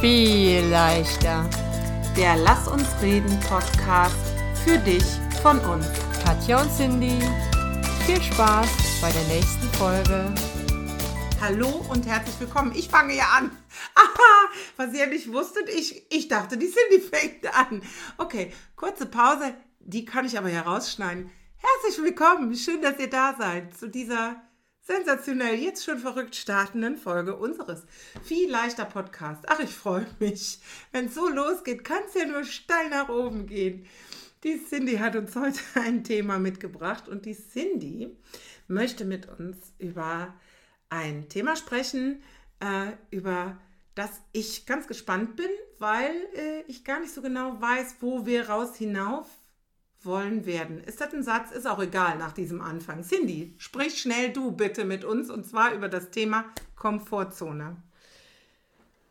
[0.00, 1.48] viel leichter.
[2.16, 4.14] Der Lass uns reden Podcast
[4.64, 5.02] für dich
[5.42, 5.86] von uns.
[6.24, 7.18] Katja und Cindy,
[8.06, 8.68] viel Spaß
[9.00, 10.32] bei der nächsten Folge.
[11.40, 12.72] Hallo und herzlich willkommen.
[12.76, 13.50] Ich fange ja an.
[13.96, 17.82] Aha, was ihr nicht wusstet, ich, ich dachte, die Cindy fängt an.
[18.18, 21.28] Okay, kurze Pause, die kann ich aber herausschneiden.
[21.56, 24.36] Herzlich willkommen, schön, dass ihr da seid zu dieser
[24.88, 27.84] sensationell jetzt schon verrückt startenden Folge unseres
[28.24, 29.44] viel leichter Podcast.
[29.46, 30.60] Ach, ich freue mich.
[30.92, 33.84] Wenn es so losgeht, kann es ja nur steil nach oben gehen.
[34.44, 38.16] Die Cindy hat uns heute ein Thema mitgebracht und die Cindy
[38.66, 40.34] möchte mit uns über
[40.88, 42.22] ein Thema sprechen,
[42.60, 43.58] äh, über
[43.94, 48.48] das ich ganz gespannt bin, weil äh, ich gar nicht so genau weiß, wo wir
[48.48, 49.26] raus hinauf
[50.02, 50.82] wollen werden.
[50.84, 51.50] Ist das ein Satz?
[51.50, 53.02] Ist auch egal nach diesem Anfang.
[53.02, 56.44] Cindy, sprich schnell du bitte mit uns und zwar über das Thema
[56.76, 57.76] Komfortzone.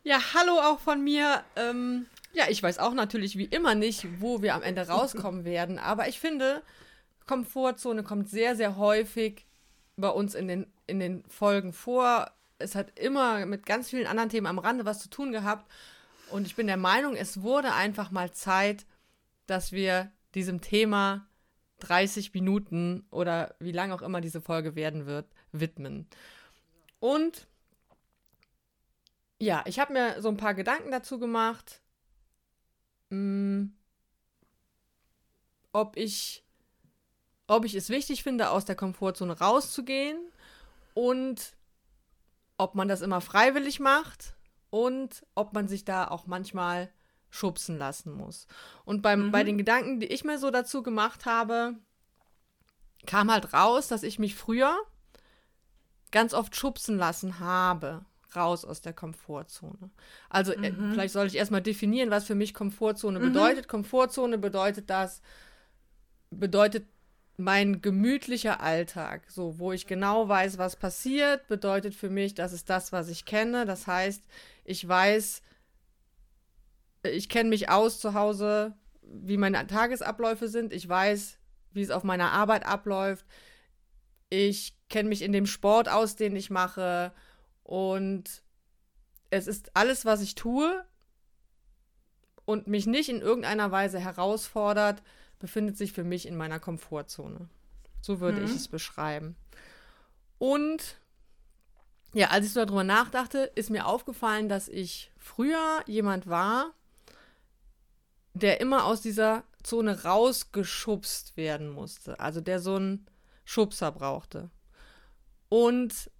[0.02, 1.42] Ja, hallo auch von mir.
[1.56, 5.78] Ähm, ja, ich weiß auch natürlich wie immer nicht, wo wir am Ende rauskommen werden,
[5.78, 6.62] aber ich finde,
[7.26, 9.46] Komfortzone kommt sehr, sehr häufig
[9.96, 12.30] bei uns in den, in den Folgen vor.
[12.58, 15.70] Es hat immer mit ganz vielen anderen Themen am Rande was zu tun gehabt.
[16.30, 18.86] Und ich bin der Meinung, es wurde einfach mal Zeit,
[19.46, 21.26] dass wir diesem Thema
[21.80, 26.06] 30 Minuten oder wie lang auch immer diese Folge werden wird, widmen.
[27.00, 27.46] Und
[29.38, 31.80] ja, ich habe mir so ein paar Gedanken dazu gemacht,
[33.10, 33.74] mh, hm,
[35.72, 36.44] ob ich
[37.48, 40.18] ob ich es wichtig finde, aus der Komfortzone rauszugehen
[40.94, 41.56] und
[42.58, 44.34] ob man das immer freiwillig macht
[44.70, 46.92] und ob man sich da auch manchmal
[47.38, 48.46] schubsen lassen muss.
[48.84, 49.30] Und beim, mhm.
[49.30, 51.76] bei den Gedanken, die ich mir so dazu gemacht habe,
[53.06, 54.76] kam halt raus, dass ich mich früher
[56.10, 59.90] ganz oft schubsen lassen habe, raus aus der Komfortzone.
[60.28, 60.90] Also äh, mhm.
[60.90, 63.32] äh, vielleicht soll ich erstmal definieren, was für mich Komfortzone mhm.
[63.32, 63.68] bedeutet.
[63.68, 65.22] Komfortzone bedeutet das,
[66.30, 66.86] bedeutet
[67.36, 72.68] mein gemütlicher Alltag, so wo ich genau weiß, was passiert, bedeutet für mich, das ist
[72.68, 73.64] das, was ich kenne.
[73.64, 74.24] Das heißt,
[74.64, 75.42] ich weiß,
[77.02, 80.72] ich kenne mich aus zu Hause, wie meine Tagesabläufe sind.
[80.72, 81.38] Ich weiß,
[81.72, 83.26] wie es auf meiner Arbeit abläuft.
[84.30, 87.12] Ich kenne mich in dem Sport aus, den ich mache.
[87.62, 88.42] Und
[89.30, 90.84] es ist alles, was ich tue
[92.44, 95.02] und mich nicht in irgendeiner Weise herausfordert,
[95.38, 97.48] befindet sich für mich in meiner Komfortzone.
[98.00, 98.46] So würde mhm.
[98.46, 99.36] ich es beschreiben.
[100.38, 100.98] Und
[102.14, 106.72] ja, als ich so darüber nachdachte, ist mir aufgefallen, dass ich früher jemand war,
[108.38, 112.18] der immer aus dieser Zone rausgeschubst werden musste.
[112.20, 113.06] Also der so einen
[113.44, 114.50] Schubser brauchte.
[115.48, 116.10] Und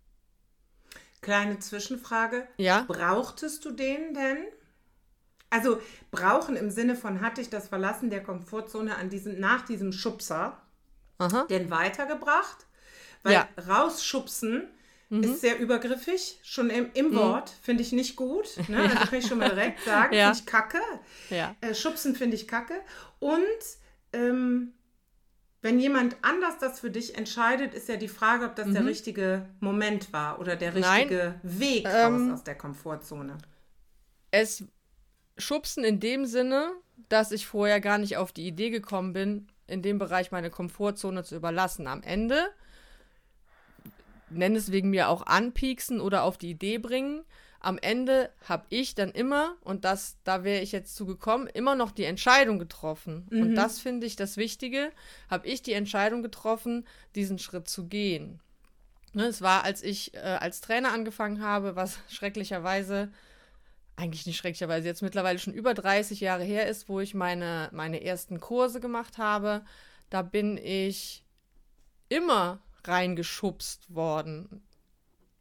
[1.20, 2.46] Kleine Zwischenfrage.
[2.56, 2.84] Ja.
[2.86, 4.38] Brauchtest du den denn?
[5.50, 5.80] Also
[6.10, 10.60] brauchen im Sinne von hatte ich das Verlassen der Komfortzone an diesem, nach diesem Schubser
[11.18, 11.46] Aha.
[11.48, 12.66] denn weitergebracht?
[13.22, 13.48] Weil ja.
[13.66, 14.68] rausschubsen
[15.08, 15.24] mhm.
[15.24, 17.16] ist sehr übergriffig, schon im, im mhm.
[17.16, 18.48] Wort, finde ich nicht gut.
[18.68, 18.78] Ne?
[18.82, 20.26] Also kann ich schon mal direkt sagen, ja.
[20.26, 20.80] finde ich kacke.
[21.30, 21.54] Ja.
[21.60, 22.80] Äh, schubsen finde ich kacke.
[23.18, 23.38] Und
[24.12, 24.72] ähm,
[25.60, 28.74] wenn jemand anders das für dich entscheidet, ist ja die Frage, ob das mhm.
[28.74, 31.60] der richtige Moment war oder der richtige Nein.
[31.60, 33.38] Weg ähm, raus aus der Komfortzone.
[34.30, 34.64] Es
[35.36, 36.72] schubsen in dem Sinne,
[37.08, 41.24] dass ich vorher gar nicht auf die Idee gekommen bin, in dem Bereich meine Komfortzone
[41.24, 41.86] zu überlassen.
[41.86, 42.48] Am Ende
[44.30, 47.24] nenne es wegen mir auch anpieksen oder auf die Idee bringen.
[47.60, 51.90] Am Ende habe ich dann immer, und das, da wäre ich jetzt zugekommen, immer noch
[51.90, 53.26] die Entscheidung getroffen.
[53.30, 53.42] Mhm.
[53.42, 54.92] Und das finde ich das Wichtige,
[55.28, 58.40] habe ich die Entscheidung getroffen, diesen Schritt zu gehen.
[59.14, 63.10] Ne, es war, als ich äh, als Trainer angefangen habe, was schrecklicherweise,
[63.96, 68.04] eigentlich nicht schrecklicherweise, jetzt mittlerweile schon über 30 Jahre her ist, wo ich meine, meine
[68.04, 69.64] ersten Kurse gemacht habe.
[70.10, 71.24] Da bin ich
[72.08, 74.62] immer reingeschubst worden.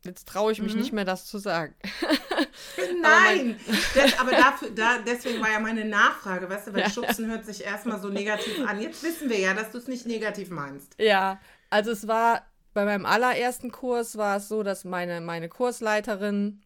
[0.03, 0.79] Jetzt traue ich mich mhm.
[0.79, 1.75] nicht mehr, das zu sagen.
[3.01, 6.89] Nein, aber, das, aber dafür, da, deswegen war ja meine Nachfrage, weißt du, weil ja.
[6.89, 8.79] Schubsen hört sich erstmal so negativ an.
[8.79, 10.95] Jetzt wissen wir ja, dass du es nicht negativ meinst.
[10.99, 16.61] Ja, also es war bei meinem allerersten Kurs war es so, dass meine, meine Kursleiterin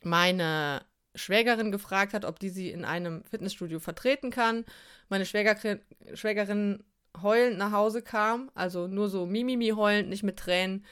[0.00, 0.84] meine
[1.14, 4.64] Schwägerin gefragt hat, ob die sie in einem Fitnessstudio vertreten kann.
[5.08, 5.80] Meine Schwägerin,
[6.14, 6.84] Schwägerin
[7.20, 10.84] heulend nach Hause kam, also nur so Mimimi heulend, nicht mit Tränen.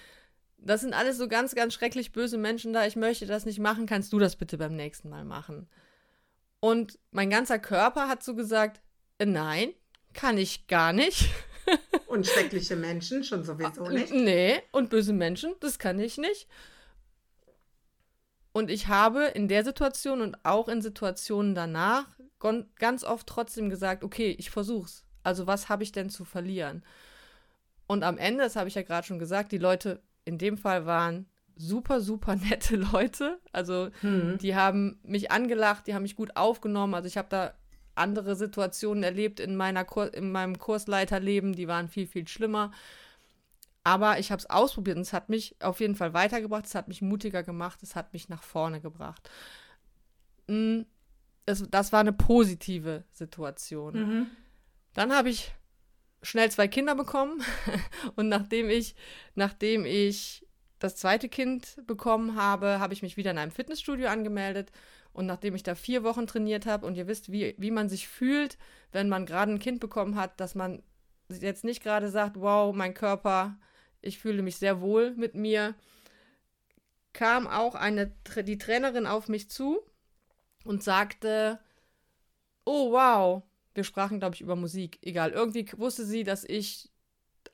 [0.59, 2.87] Das sind alles so ganz, ganz schrecklich böse Menschen da.
[2.87, 3.87] Ich möchte das nicht machen.
[3.87, 5.69] Kannst du das bitte beim nächsten Mal machen?
[6.61, 8.83] Und mein ganzer Körper hat so gesagt,
[9.19, 9.73] äh, nein,
[10.13, 11.31] kann ich gar nicht.
[12.07, 14.13] Und schreckliche Menschen schon sowieso nicht.
[14.13, 16.49] Nee, und böse Menschen, das kann ich nicht.
[18.53, 22.07] Und ich habe in der Situation und auch in Situationen danach
[22.77, 25.05] ganz oft trotzdem gesagt, okay, ich versuch's.
[25.23, 26.83] Also was habe ich denn zu verlieren?
[27.87, 30.87] Und am Ende, das habe ich ja gerade schon gesagt, die Leute in dem Fall
[30.87, 31.27] waren
[31.57, 33.41] super, super nette Leute.
[33.53, 34.39] Also hm.
[34.39, 36.95] die haben mich angelacht, die haben mich gut aufgenommen.
[36.95, 37.55] Also ich habe da
[37.95, 42.73] andere Situationen erlebt in, meiner Kur in meinem Kursleiterleben, die waren viel, viel schlimmer.
[43.83, 46.89] Aber ich habe es ausprobiert und es hat mich auf jeden Fall weitergebracht, es hat
[46.89, 49.31] mich mutiger gemacht, es hat mich nach vorne gebracht.
[51.47, 53.95] Das, das war eine positive Situation.
[53.95, 54.27] Mhm.
[54.95, 55.53] Dann habe ich
[56.23, 57.43] schnell zwei Kinder bekommen.
[58.17, 58.95] Und nachdem ich,
[59.35, 60.47] nachdem ich
[60.79, 64.71] das zweite Kind bekommen habe, habe ich mich wieder in einem Fitnessstudio angemeldet.
[65.13, 68.09] Und nachdem ich da vier Wochen trainiert habe und ihr wisst, wie, wie man sich
[68.09, 68.59] fühlt,
[68.93, 70.83] wenn man gerade ein Kind bekommen hat, dass man
[71.29, 73.59] jetzt nicht gerade sagt, wow, mein Körper,
[74.01, 75.75] ich fühle mich sehr wohl mit mir,
[77.13, 78.15] kam auch eine,
[78.45, 79.81] die Trainerin auf mich zu
[80.65, 81.59] und sagte,
[82.65, 83.43] oh wow,
[83.81, 86.91] wir sprachen, glaube ich, über Musik, egal, irgendwie wusste sie, dass ich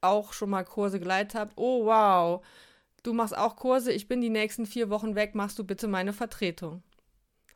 [0.01, 2.45] auch schon mal Kurse geleitet habe, oh wow,
[3.05, 6.13] du machst auch Kurse, ich bin die nächsten vier Wochen weg, machst du bitte meine
[6.13, 6.83] Vertretung.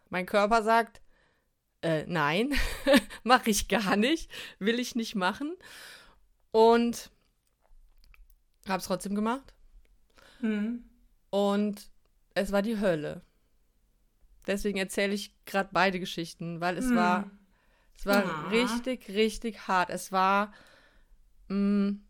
[0.08, 1.00] Mein Körper sagt,
[1.82, 2.52] äh, nein,
[3.25, 4.31] mache ich gar nicht,
[4.61, 5.56] will ich nicht machen.
[6.52, 7.11] Und
[8.69, 9.52] habe es trotzdem gemacht.
[10.40, 10.84] Mhm.
[11.31, 11.90] Und
[12.34, 13.22] es war die Hölle.
[14.46, 16.96] Deswegen erzähle ich gerade beide Geschichten, weil es mhm.
[16.96, 17.31] war,
[18.00, 18.49] es war ja.
[18.49, 19.91] richtig, richtig hart.
[19.91, 20.55] Es war,
[21.49, 22.06] mh, mm,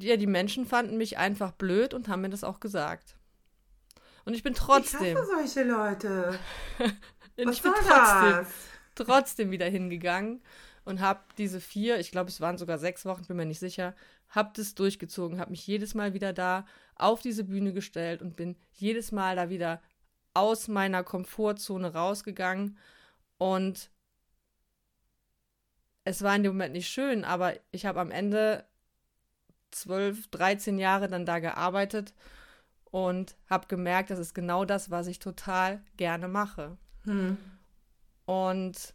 [0.00, 3.18] ja, die Menschen fanden mich einfach blöd und haben mir das auch gesagt.
[4.24, 5.04] Und ich bin trotzdem.
[5.04, 6.38] Ich hasse solche Leute.
[7.36, 8.48] Was ich bin trotzdem, das?
[8.94, 10.42] trotzdem wieder hingegangen
[10.86, 13.94] und habe diese vier, ich glaube, es waren sogar sechs Wochen, bin mir nicht sicher,
[14.30, 16.64] habe das durchgezogen, habe mich jedes Mal wieder da
[16.94, 19.82] auf diese Bühne gestellt und bin jedes Mal da wieder
[20.32, 22.78] aus meiner Komfortzone rausgegangen
[23.36, 23.90] und
[26.08, 28.64] es war in dem Moment nicht schön, aber ich habe am Ende
[29.70, 32.14] zwölf, 13 Jahre dann da gearbeitet
[32.90, 36.78] und habe gemerkt, das ist genau das, was ich total gerne mache.
[37.04, 37.36] Hm.
[38.24, 38.94] Und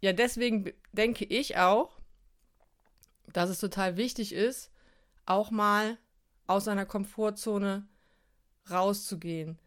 [0.00, 2.00] ja, deswegen denke ich auch,
[3.32, 4.72] dass es total wichtig ist,
[5.26, 5.96] auch mal
[6.48, 7.86] aus seiner Komfortzone
[8.68, 9.60] rauszugehen.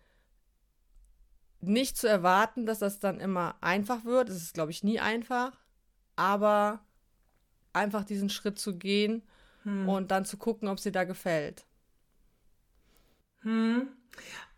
[1.59, 4.29] Nicht zu erwarten, dass das dann immer einfach wird.
[4.29, 5.59] Es ist, glaube ich, nie einfach.
[6.15, 6.85] Aber
[7.73, 9.23] einfach diesen Schritt zu gehen
[9.63, 9.87] hm.
[9.87, 11.65] und dann zu gucken, ob sie da gefällt.
[13.41, 13.89] Hm.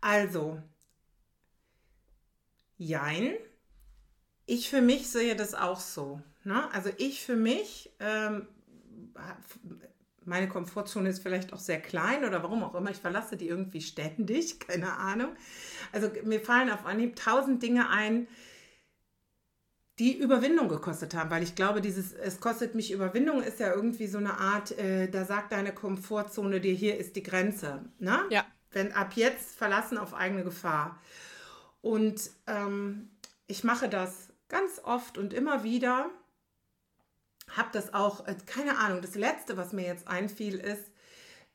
[0.00, 0.62] Also,
[2.78, 3.34] jein.
[4.46, 6.20] Ich für mich sehe das auch so.
[6.44, 6.72] Ne?
[6.72, 8.48] Also ich für mich, ähm,
[10.24, 13.80] meine Komfortzone ist vielleicht auch sehr klein oder warum auch immer, ich verlasse die irgendwie
[13.80, 15.30] ständig, keine Ahnung.
[15.92, 18.28] Also mir fallen auf Anhieb tausend Dinge ein,
[19.98, 24.06] die Überwindung gekostet haben, weil ich glaube, dieses es kostet mich Überwindung ist ja irgendwie
[24.06, 27.84] so eine Art, äh, da sagt deine Komfortzone dir, hier ist die Grenze.
[27.98, 28.18] Ne?
[28.30, 30.98] Ja wenn ab jetzt verlassen auf eigene Gefahr.
[31.82, 33.10] Und ähm,
[33.46, 36.10] ich mache das ganz oft und immer wieder.
[37.56, 40.90] Habe das auch, äh, keine Ahnung, das letzte, was mir jetzt einfiel, ist,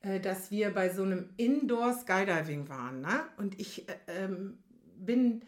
[0.02, 3.00] äh, dass wir bei so einem Indoor Skydiving waren.
[3.00, 3.24] Ne?
[3.36, 4.58] Und ich äh, ähm,
[4.96, 5.42] bin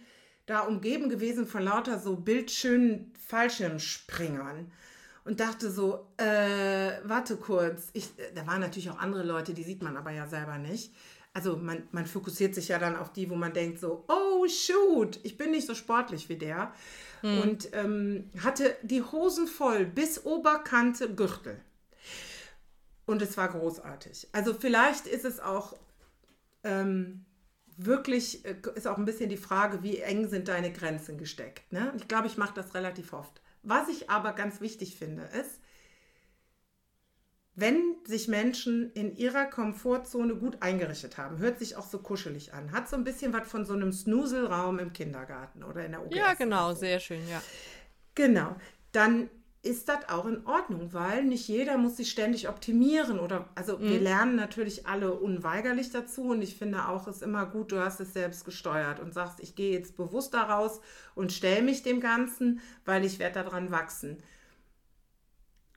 [0.47, 4.73] da umgeben gewesen von lauter so bildschönen Fallschirmspringern
[5.25, 7.91] und dachte so, äh, warte kurz.
[7.93, 10.93] Ich, da waren natürlich auch andere Leute, die sieht man aber ja selber nicht
[11.39, 15.21] also man, man fokussiert sich ja dann auf die, wo man denkt so, oh shoot,
[15.23, 16.73] ich bin nicht so sportlich wie der.
[17.21, 17.41] Hm.
[17.41, 21.61] Und ähm, hatte die Hosen voll bis Oberkante Gürtel.
[23.07, 24.29] Und es war großartig.
[24.33, 25.75] Also vielleicht ist es auch
[26.63, 27.25] ähm,
[27.77, 31.73] wirklich, äh, ist auch ein bisschen die Frage, wie eng sind deine Grenzen gesteckt.
[31.73, 31.93] Ne?
[31.97, 33.41] Ich glaube, ich mache das relativ oft.
[33.63, 35.61] Was ich aber ganz wichtig finde, ist,
[37.61, 42.71] wenn sich Menschen in ihrer Komfortzone gut eingerichtet haben, hört sich auch so kuschelig an,
[42.71, 46.17] hat so ein bisschen was von so einem Snuselraum im Kindergarten oder in der OGS.
[46.17, 46.81] Ja, genau, so.
[46.81, 47.43] sehr schön, ja.
[48.15, 48.55] Genau,
[48.93, 49.29] dann
[49.63, 53.91] ist das auch in Ordnung, weil nicht jeder muss sich ständig optimieren oder also mhm.
[53.91, 57.81] wir lernen natürlich alle unweigerlich dazu und ich finde auch es ist immer gut, du
[57.81, 60.81] hast es selbst gesteuert und sagst, ich gehe jetzt bewusst daraus
[61.17, 64.23] und stelle mich dem Ganzen, weil ich werde daran wachsen.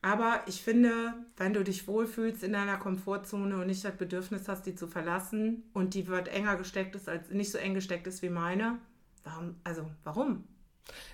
[0.02, 4.66] Aber ich finde, wenn du dich wohlfühlst in deiner Komfortzone und nicht das Bedürfnis hast,
[4.66, 8.24] die zu verlassen und die wird enger gesteckt ist, als nicht so eng gesteckt ist
[8.24, 8.80] wie meine,
[9.24, 10.48] warum, also warum?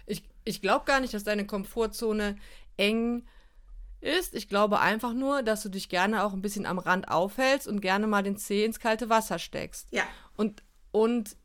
[0.05, 2.37] Ich, ich glaube gar nicht, dass deine Komfortzone
[2.77, 3.25] eng
[3.99, 7.67] ist, ich glaube einfach nur, dass du dich gerne auch ein bisschen am Rand aufhältst
[7.67, 9.91] und gerne mal den Zeh ins kalte Wasser steckst.
[9.91, 10.03] Ja.
[10.37, 11.35] Und, und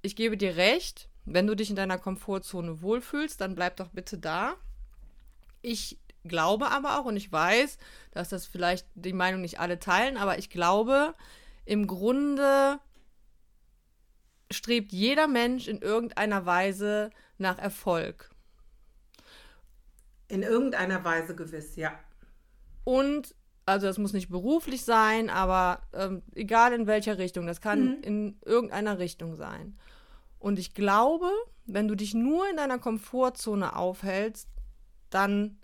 [0.00, 4.16] ich gebe dir recht, wenn du dich in deiner Komfortzone wohlfühlst, dann bleib doch bitte
[4.16, 4.54] da.
[5.60, 7.78] Ich glaube aber auch und ich weiß,
[8.12, 11.14] dass das vielleicht die Meinung nicht alle teilen, aber ich glaube,
[11.64, 12.78] im Grunde
[14.50, 18.30] strebt jeder Mensch in irgendeiner Weise nach Erfolg.
[20.28, 21.98] In irgendeiner Weise gewiss, ja.
[22.84, 23.34] Und,
[23.66, 28.02] also das muss nicht beruflich sein, aber ähm, egal in welcher Richtung, das kann Mhm.
[28.02, 29.78] in irgendeiner Richtung sein.
[30.38, 31.30] Und ich glaube,
[31.66, 34.48] wenn du dich nur in deiner Komfortzone aufhältst,
[35.10, 35.58] dann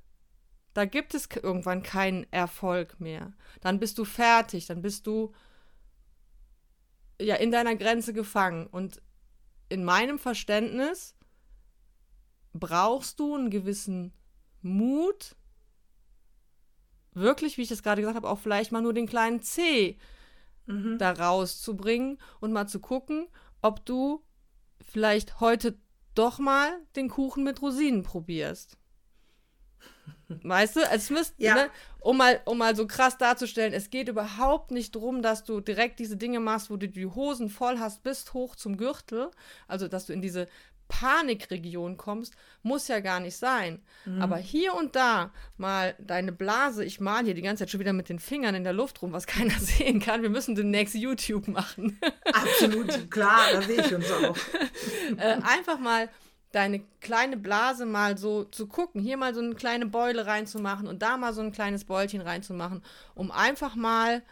[0.74, 3.32] da gibt es irgendwann keinen Erfolg mehr.
[3.60, 5.32] Dann bist du fertig, dann bist du
[7.20, 8.66] ja in deiner Grenze gefangen.
[8.66, 9.00] Und
[9.68, 11.14] in meinem Verständnis
[12.52, 14.12] brauchst du einen gewissen
[14.62, 15.36] Mut,
[17.12, 19.98] wirklich, wie ich das gerade gesagt habe, auch vielleicht mal nur den kleinen C
[20.66, 20.98] Mhm.
[20.98, 23.28] da rauszubringen und mal zu gucken,
[23.60, 24.24] ob du
[24.80, 25.78] vielleicht heute
[26.14, 28.78] doch mal den Kuchen mit Rosinen probierst.
[30.44, 31.54] Weißt du, also es müsst, Ja.
[31.54, 31.70] ne,
[32.00, 35.98] um, mal, um mal so krass darzustellen, es geht überhaupt nicht darum, dass du direkt
[35.98, 39.30] diese Dinge machst, wo du die Hosen voll hast, bis hoch zum Gürtel,
[39.68, 40.46] also dass du in diese
[40.86, 43.80] Panikregion kommst, muss ja gar nicht sein.
[44.20, 47.94] Aber hier und da mal deine Blase, ich mal hier die ganze Zeit schon wieder
[47.94, 50.20] mit den Fingern in der Luft rum, was keiner sehen kann.
[50.22, 51.98] Wir müssen demnächst YouTube machen.
[52.32, 54.36] Absolut, klar, da sehe ich uns auch.
[55.16, 56.10] äh, einfach mal
[56.54, 61.02] deine kleine Blase mal so zu gucken, hier mal so eine kleine Beule reinzumachen und
[61.02, 62.82] da mal so ein kleines Beulchen reinzumachen,
[63.14, 64.22] um einfach mal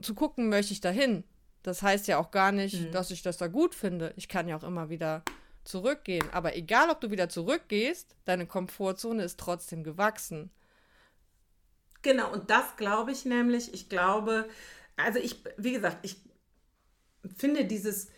[0.00, 1.24] zu gucken, möchte ich dahin.
[1.62, 4.14] Das heißt ja auch gar nicht, dass ich das da gut finde.
[4.16, 5.22] Ich kann ja auch immer wieder
[5.64, 6.28] zurückgehen.
[6.32, 10.50] Aber egal, ob du wieder zurückgehst, deine Komfortzone ist trotzdem gewachsen.
[12.02, 13.74] Genau, und das glaube ich nämlich.
[13.74, 14.48] Ich glaube,
[14.96, 16.16] also ich, wie gesagt, ich
[17.36, 18.08] finde dieses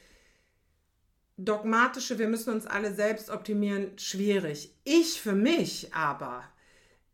[1.39, 4.75] dogmatische, wir müssen uns alle selbst optimieren, schwierig.
[4.85, 6.43] Ich für mich aber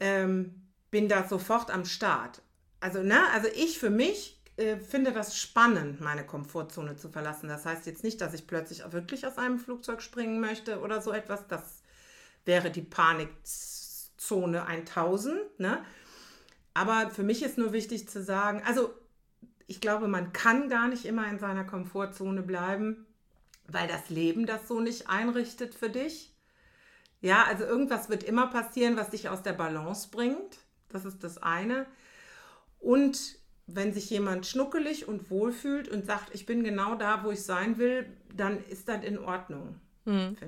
[0.00, 2.42] ähm, bin da sofort am Start.
[2.80, 7.48] Also, ne, also ich für mich äh, finde das spannend, meine Komfortzone zu verlassen.
[7.48, 11.12] Das heißt jetzt nicht, dass ich plötzlich wirklich aus einem Flugzeug springen möchte oder so
[11.12, 11.46] etwas.
[11.46, 11.82] Das
[12.46, 15.84] wäre die Panikzone 1000, ne?
[16.72, 18.92] Aber für mich ist nur wichtig zu sagen, also
[19.66, 23.06] ich glaube, man kann gar nicht immer in seiner Komfortzone bleiben,
[23.66, 26.32] weil das Leben das so nicht einrichtet für dich.
[27.20, 30.58] Ja, also irgendwas wird immer passieren, was dich aus der Balance bringt.
[30.90, 31.86] Das ist das eine.
[32.80, 37.42] Und wenn sich jemand schnuckelig und wohlfühlt und sagt, ich bin genau da, wo ich
[37.42, 39.80] sein will, dann ist das in Ordnung.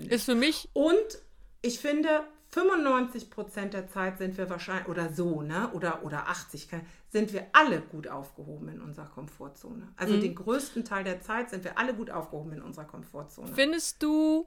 [0.04, 0.10] ich.
[0.10, 1.18] Ist für mich Und
[1.62, 5.70] ich finde, 95 Prozent der Zeit sind wir wahrscheinlich, oder so, ne?
[5.72, 9.92] Oder, oder 80, kann- sind wir alle gut aufgehoben in unserer Komfortzone.
[9.96, 13.48] Also den größten Teil der Zeit sind wir alle gut aufgehoben in unserer Komfortzone.
[13.54, 14.46] Findest du,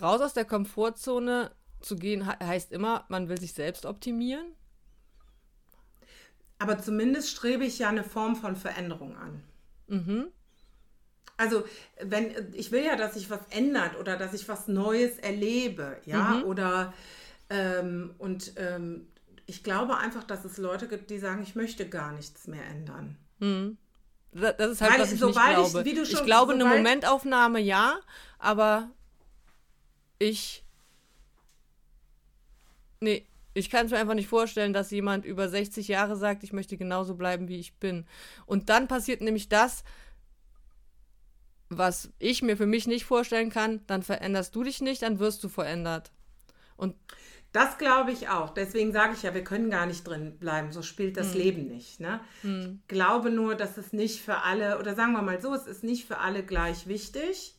[0.00, 4.46] raus aus der Komfortzone zu gehen, he- heißt immer, man will sich selbst optimieren?
[6.58, 9.42] Aber zumindest strebe ich ja eine Form von Veränderung an.
[9.88, 10.26] Mhm.
[11.38, 11.64] Also,
[12.02, 16.42] wenn ich will ja, dass sich was ändert oder dass ich was Neues erlebe, ja,
[16.44, 16.94] oder
[17.50, 19.06] ähm, und ähm,
[19.46, 23.16] ich glaube einfach, dass es Leute gibt, die sagen, ich möchte gar nichts mehr ändern.
[24.32, 25.90] Da- Das ist halt, Weil was ich sobald nicht ich- glaube.
[26.02, 28.00] ich schon- glaube, eine Momentaufnahme ja,
[28.38, 28.90] aber
[30.18, 30.64] ich.
[33.00, 36.52] Nee, ich kann es mir einfach nicht vorstellen, dass jemand über 60 Jahre sagt, ich
[36.52, 38.06] möchte genauso bleiben, wie ich bin.
[38.46, 39.84] Und dann passiert nämlich das,
[41.68, 45.42] was ich mir für mich nicht vorstellen kann, dann veränderst du dich nicht, dann wirst
[45.42, 46.12] du verändert.
[46.76, 46.94] Und
[47.52, 48.50] Das glaube ich auch.
[48.50, 50.72] Deswegen sage ich ja, wir können gar nicht drin bleiben.
[50.72, 52.00] So spielt das Leben nicht.
[52.00, 52.20] Ne?
[52.42, 55.82] Ich glaube nur, dass es nicht für alle, oder sagen wir mal so, es ist
[55.82, 57.54] nicht für alle gleich wichtig.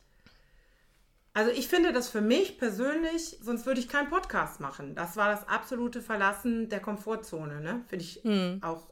[1.34, 4.94] Also ich finde das für mich persönlich, sonst würde ich keinen Podcast machen.
[4.94, 7.60] Das war das absolute Verlassen der Komfortzone.
[7.60, 7.84] Ne?
[7.88, 8.22] Finde ich
[8.62, 8.88] auch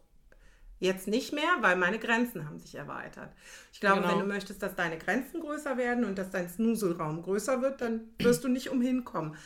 [0.78, 3.30] jetzt nicht mehr, weil meine Grenzen haben sich erweitert.
[3.72, 4.12] Ich glaube, Genau.
[4.12, 8.00] wenn du möchtest, dass deine Grenzen größer werden und dass dein Snuselraum größer wird, dann
[8.18, 9.36] wirst du nicht umhin kommen.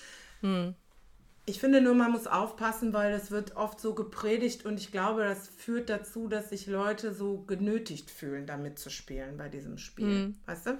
[1.47, 5.23] Ich finde nur, man muss aufpassen, weil das wird oft so gepredigt und ich glaube,
[5.25, 10.07] das führt dazu, dass sich Leute so genötigt fühlen, da mitzuspielen bei diesem Spiel.
[10.47, 10.79] Weißt du?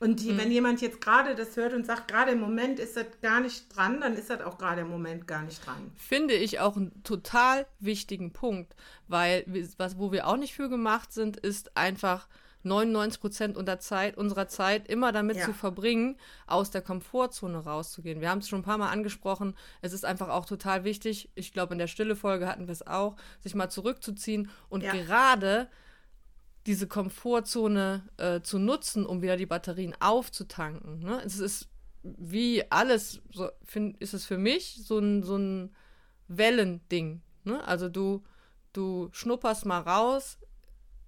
[0.00, 3.04] Und die, wenn jemand jetzt gerade das hört und sagt, gerade im Moment ist das
[3.20, 5.92] gar nicht dran, dann ist das auch gerade im Moment gar nicht dran.
[5.96, 8.74] finde ich auch einen total wichtigen Punkt,
[9.08, 9.44] weil
[9.76, 12.28] was, wo wir auch nicht für gemacht sind, ist einfach
[12.62, 15.44] 99 Prozent Zeit, unserer Zeit immer damit Ja.
[15.44, 16.16] zu verbringen,
[16.46, 18.20] aus der Komfortzone rauszugehen.
[18.20, 19.54] Wir haben es schon ein paar Mal angesprochen.
[19.82, 23.16] Es ist einfach auch total wichtig, ich glaube, in der Stille-Folge hatten wir es auch,
[23.40, 24.92] sich mal zurückzuziehen und Ja.
[24.92, 25.68] gerade
[26.66, 31.00] diese Komfortzone äh, zu nutzen, um wieder die Batterien aufzutanken.
[31.00, 31.22] Ne?
[31.24, 31.68] Es ist
[32.02, 35.74] wie alles, so find, ist es für mich so ein, so ein
[36.28, 37.22] Wellending.
[37.44, 37.62] Ne?
[37.66, 38.22] Also du,
[38.72, 40.38] du schnupperst mal raus,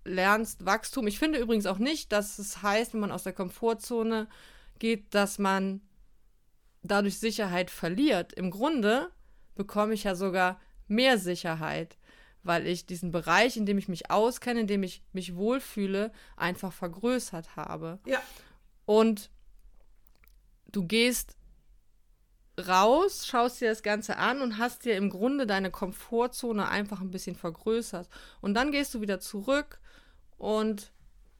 [0.04, 1.06] lernst Wachstum.
[1.06, 4.28] Ich finde übrigens auch nicht, dass es heißt, wenn man aus der Komfortzone
[4.78, 5.80] geht, dass man
[6.82, 8.32] dadurch Sicherheit verliert.
[8.32, 9.11] Im Grunde
[9.54, 11.97] bekomme ich ja sogar mehr Sicherheit,
[12.42, 16.72] weil ich diesen Bereich, in dem ich mich auskenne, in dem ich mich wohlfühle, einfach
[16.72, 17.99] vergrößert habe.
[18.06, 18.20] Ja.
[18.84, 19.30] Und
[20.70, 21.37] du gehst
[22.58, 27.11] raus, schaust dir das Ganze an und hast dir im Grunde deine Komfortzone einfach ein
[27.11, 28.08] bisschen vergrößert.
[28.40, 29.80] Und dann gehst du wieder zurück
[30.37, 30.92] und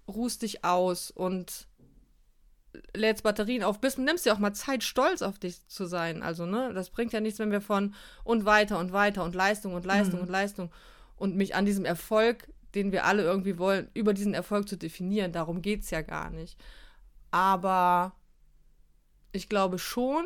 [0.09, 1.69] ruhst dich aus und
[2.95, 6.23] lädst Batterien auf, bist nimmst dir auch mal Zeit, stolz auf dich zu sein.
[6.23, 9.75] Also, ne, das bringt ja nichts, wenn wir von und weiter und weiter und Leistung
[9.75, 10.71] und Leistung und Leistung
[11.17, 15.33] und mich an diesem Erfolg, den wir alle irgendwie wollen, über diesen Erfolg zu definieren.
[15.33, 16.59] Darum geht es ja gar nicht.
[17.31, 18.15] Aber
[19.33, 20.25] ich glaube schon,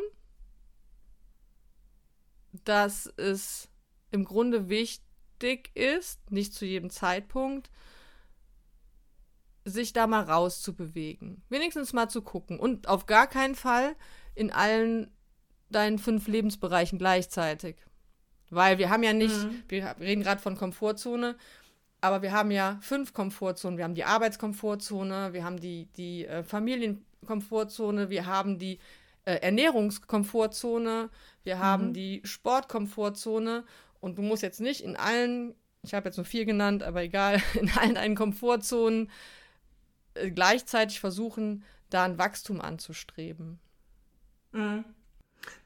[2.63, 3.69] dass es
[4.11, 7.69] im Grunde wichtig ist, nicht zu jedem Zeitpunkt,
[9.67, 11.41] sich da mal rauszubewegen.
[11.49, 12.59] Wenigstens mal zu gucken.
[12.59, 13.95] Und auf gar keinen Fall
[14.35, 15.11] in allen
[15.69, 17.75] deinen fünf Lebensbereichen gleichzeitig.
[18.49, 19.35] Weil wir haben ja nicht,
[19.67, 21.35] wir reden gerade von Komfortzone,
[21.99, 23.77] aber wir haben ja fünf Komfortzonen.
[23.77, 28.79] Wir haben die Arbeitskomfortzone, wir haben die, die äh, Familienkomfortzone, wir haben die
[29.25, 31.09] äh, Ernährungskomfortzone,
[31.43, 33.65] wir haben die Sportkomfortzone
[33.99, 37.41] und du musst jetzt nicht in allen, ich habe jetzt nur vier genannt, aber egal,
[37.55, 39.09] in allen deinen Komfortzonen
[40.33, 43.59] gleichzeitig versuchen, da ein Wachstum anzustreben.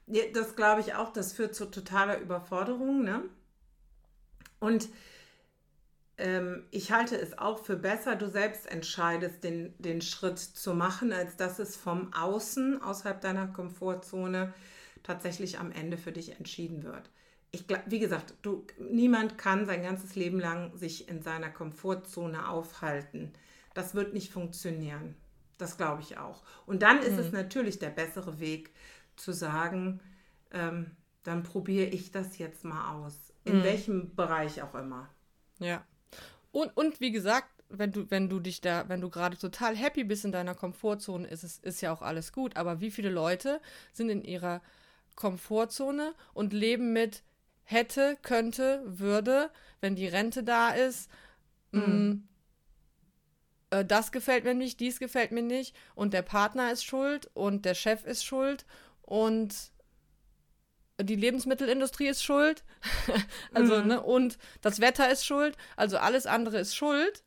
[0.07, 3.23] Ja, das glaube ich auch, das führt zu totaler Überforderung, ne?
[4.59, 4.89] Und
[6.17, 11.11] ähm, ich halte es auch für besser, du selbst entscheidest, den, den Schritt zu machen,
[11.13, 14.53] als dass es vom Außen, außerhalb deiner Komfortzone,
[15.03, 17.09] tatsächlich am Ende für dich entschieden wird.
[17.51, 22.47] Ich glaub, wie gesagt, du, niemand kann sein ganzes Leben lang sich in seiner Komfortzone
[22.47, 23.33] aufhalten.
[23.73, 25.15] Das wird nicht funktionieren.
[25.57, 26.43] Das glaube ich auch.
[26.65, 28.71] Und dann ist es natürlich der bessere Weg
[29.15, 30.01] zu sagen,
[30.51, 30.91] ähm,
[31.23, 33.31] dann probiere ich das jetzt mal aus.
[33.43, 35.09] In welchem Bereich auch immer.
[35.59, 35.83] Ja.
[36.51, 40.03] Und, und wie gesagt, wenn du, wenn du dich da, wenn du gerade total happy
[40.03, 42.57] bist in deiner Komfortzone, ist es, ist ja auch alles gut.
[42.57, 43.61] Aber wie viele Leute
[43.93, 44.61] sind in ihrer
[45.15, 47.23] Komfortzone und leben mit
[47.63, 51.09] hätte, könnte, würde, wenn die Rente da ist,
[51.71, 52.17] mh,
[53.71, 57.65] äh, das gefällt mir nicht, dies gefällt mir nicht und der Partner ist schuld und
[57.65, 58.65] der Chef ist schuld
[59.01, 59.71] und
[61.01, 62.63] die Lebensmittelindustrie ist schuld.
[63.53, 65.57] also, ne, und das Wetter ist schuld.
[65.75, 67.23] Also alles andere ist schuld.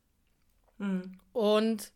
[1.33, 1.92] Und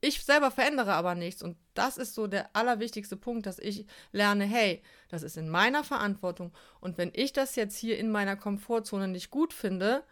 [0.00, 1.42] ich selber verändere aber nichts.
[1.42, 5.82] Und das ist so der allerwichtigste Punkt, dass ich lerne, hey, das ist in meiner
[5.82, 6.52] Verantwortung.
[6.80, 10.04] Und wenn ich das jetzt hier in meiner Komfortzone nicht gut finde,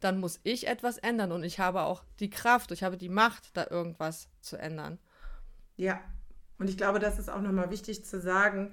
[0.00, 1.32] dann muss ich etwas ändern.
[1.32, 4.98] Und ich habe auch die Kraft, ich habe die Macht, da irgendwas zu ändern.
[5.76, 6.00] Ja,
[6.58, 8.72] und ich glaube, das ist auch nochmal wichtig zu sagen,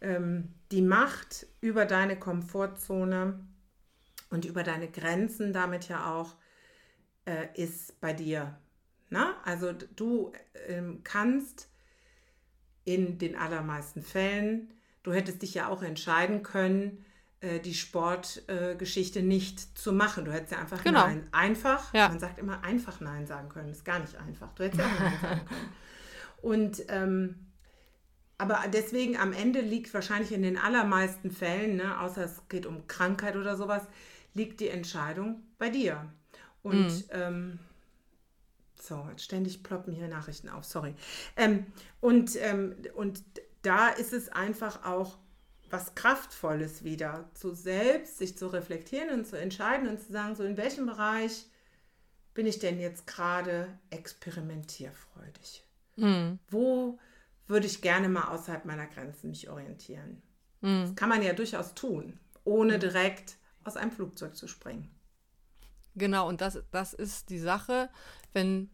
[0.00, 3.40] ähm, die Macht über deine Komfortzone
[4.30, 6.36] und über deine Grenzen damit ja auch
[7.26, 8.58] äh, ist bei dir.
[9.10, 9.36] Na?
[9.44, 10.32] Also d- du
[10.68, 11.68] ähm, kannst
[12.84, 17.04] in den allermeisten Fällen, du hättest dich ja auch entscheiden können,
[17.60, 20.24] die Sportgeschichte äh, Geschichte nicht zu machen.
[20.24, 21.00] Du hättest ja einfach Genau.
[21.06, 22.08] Nein, einfach, Ja.
[22.08, 24.52] man sagt immer einfach Nein sagen können, ist gar nicht einfach.
[24.54, 25.58] Du hättest ja auch Nein sagen können.
[26.42, 27.34] Und ähm,
[28.38, 32.88] aber deswegen am Ende liegt wahrscheinlich in den allermeisten Fällen, ne, außer es geht um
[32.88, 33.82] Krankheit oder sowas,
[34.34, 36.12] liegt die Entscheidung bei dir.
[36.62, 37.60] Und ähm,
[38.80, 40.96] so, jetzt ständig ploppen hier Nachrichten auf, sorry.
[41.36, 41.66] Ähm,
[42.00, 43.22] und, ähm, und
[43.62, 45.18] da ist es einfach auch
[45.72, 50.44] was Kraftvolles wieder, zu selbst sich zu reflektieren und zu entscheiden und zu sagen, so
[50.44, 51.46] in welchem Bereich
[52.34, 55.64] bin ich denn jetzt gerade experimentierfreudig?
[56.50, 56.98] Wo
[57.46, 60.22] würde ich gerne mal außerhalb meiner Grenzen mich orientieren?
[60.60, 64.94] Das kann man ja durchaus tun, ohne direkt aus einem Flugzeug zu springen.
[65.96, 67.90] Genau, und das, das ist die Sache,
[68.32, 68.70] wenn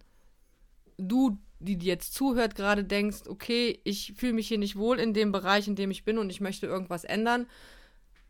[0.98, 5.14] du, die dir jetzt zuhört, gerade denkst, okay, ich fühle mich hier nicht wohl in
[5.14, 7.46] dem Bereich, in dem ich bin und ich möchte irgendwas ändern,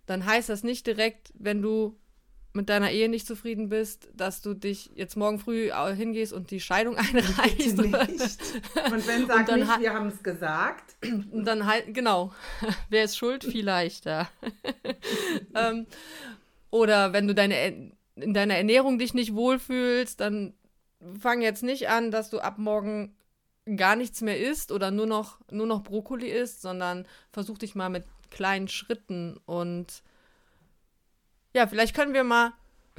[0.06, 1.96] dann heißt das nicht direkt, wenn du
[2.54, 6.60] mit deiner Ehe nicht zufrieden bist, dass du dich jetzt morgen früh hingehst und die
[6.60, 7.76] Scheidung einreichst.
[7.76, 7.94] Nicht.
[7.94, 10.96] Und wenn sagt und nicht, wir haben es gesagt.
[11.02, 12.32] Und dann halt, genau.
[12.88, 13.44] Wer ist schuld?
[13.50, 14.28] Vielleicht, ja.
[15.54, 15.86] ähm,
[16.70, 20.54] oder wenn du deine, in deiner Ernährung dich nicht wohlfühlst, dann
[21.18, 23.16] fang jetzt nicht an, dass du ab morgen
[23.76, 27.90] gar nichts mehr isst oder nur noch, nur noch Brokkoli isst, sondern versuch dich mal
[27.90, 30.02] mit kleinen Schritten und
[31.54, 32.52] ja, vielleicht können wir mal,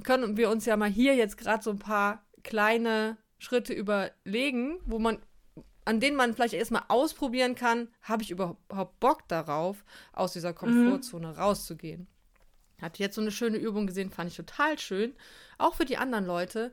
[0.03, 4.99] können wir uns ja mal hier jetzt gerade so ein paar kleine Schritte überlegen, wo
[4.99, 5.19] man,
[5.85, 9.83] an denen man vielleicht erstmal ausprobieren kann, habe ich überhaupt Bock darauf,
[10.13, 11.33] aus dieser Komfortzone mhm.
[11.33, 12.07] rauszugehen.
[12.81, 15.13] Hatte jetzt so eine schöne Übung gesehen, fand ich total schön.
[15.57, 16.71] Auch für die anderen Leute.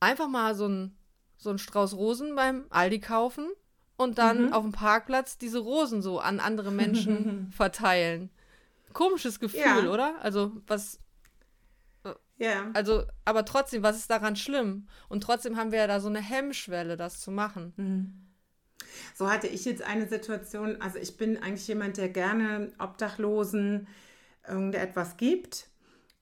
[0.00, 0.96] Einfach mal so ein
[1.38, 3.50] so einen Strauß Rosen beim Aldi kaufen
[3.96, 4.52] und dann mhm.
[4.52, 8.30] auf dem Parkplatz diese Rosen so an andere Menschen verteilen.
[8.92, 9.90] Komisches Gefühl, ja.
[9.90, 10.16] oder?
[10.22, 10.98] Also, was.
[12.38, 12.70] Ja.
[12.74, 14.88] Also, aber trotzdem, was ist daran schlimm?
[15.08, 17.72] Und trotzdem haben wir ja da so eine Hemmschwelle, das zu machen.
[17.76, 18.22] Mhm.
[19.14, 23.88] So hatte ich jetzt eine Situation, also ich bin eigentlich jemand, der gerne Obdachlosen
[24.46, 25.68] irgendetwas gibt.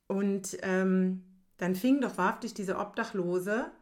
[0.06, 1.24] Und ähm,
[1.64, 3.72] dann fing doch wahrhaftig diese Obdachlose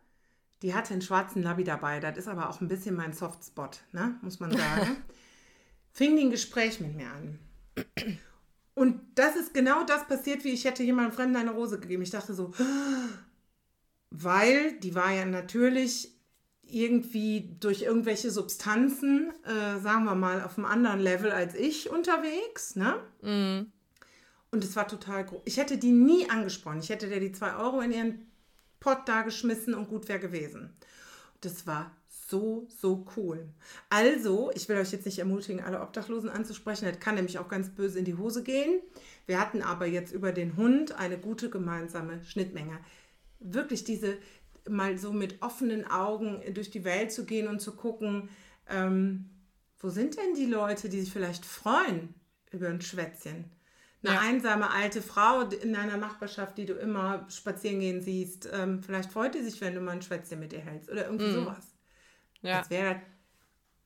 [0.63, 2.01] die hatte einen schwarzen Navi dabei.
[2.01, 4.17] Das ist aber auch ein bisschen mein Softspot, ne?
[4.23, 4.97] muss man sagen.
[5.93, 7.39] Fing die ein Gespräch mit mir an.
[8.75, 12.03] Und das ist genau das passiert, wie ich hätte jemandem Fremden eine Rose gegeben.
[12.03, 12.53] Ich dachte so,
[14.11, 16.17] weil die war ja natürlich
[16.63, 22.77] irgendwie durch irgendwelche Substanzen, äh, sagen wir mal, auf einem anderen Level als ich unterwegs,
[22.77, 22.95] ne?
[23.21, 23.71] Mm.
[24.53, 25.41] Und es war total groß.
[25.47, 26.79] Ich hätte die nie angesprochen.
[26.79, 28.31] Ich hätte dir die zwei Euro in ihren
[28.81, 30.77] Pott da geschmissen und gut wäre gewesen.
[31.41, 33.49] Das war so, so cool.
[33.89, 36.87] Also, ich will euch jetzt nicht ermutigen, alle Obdachlosen anzusprechen.
[36.87, 38.81] Das kann nämlich auch ganz böse in die Hose gehen.
[39.27, 42.79] Wir hatten aber jetzt über den Hund eine gute gemeinsame Schnittmenge.
[43.41, 44.19] Wirklich diese
[44.69, 48.29] mal so mit offenen Augen durch die Welt zu gehen und zu gucken,
[48.69, 49.31] ähm,
[49.79, 52.15] wo sind denn die Leute, die sich vielleicht freuen
[52.51, 53.47] über ein Schwätzchen?
[54.05, 54.21] Eine ja.
[54.21, 58.49] einsame alte Frau in deiner Nachbarschaft, die du immer spazieren gehen siehst.
[58.53, 61.27] Ähm, vielleicht freut die sich, wenn du mal ein Schwätzchen mit ihr hältst oder irgendwie
[61.27, 61.35] mhm.
[61.35, 61.73] sowas.
[62.41, 62.59] Ja.
[62.59, 63.01] Das wäre,